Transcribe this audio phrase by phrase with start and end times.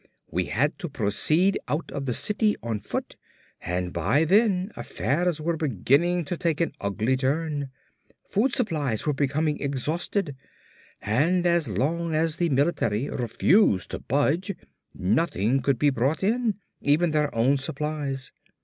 [0.31, 3.17] We had to proceed out of the city on foot
[3.61, 7.69] and by then affairs were beginning to take an ugly turn.
[8.25, 10.35] Food supplies were becoming exhausted
[11.03, 14.51] and as long as the military refused to budge
[14.95, 18.31] nothing could be brought in, even their own supplies.